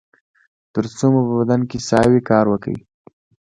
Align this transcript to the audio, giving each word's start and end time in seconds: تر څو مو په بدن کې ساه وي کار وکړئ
تر 0.73 0.85
څو 0.97 1.05
مو 1.13 1.21
په 1.27 1.33
بدن 1.39 1.61
کې 1.69 1.77
ساه 1.87 2.05
وي 2.11 2.21
کار 2.29 2.45
وکړئ 2.49 2.77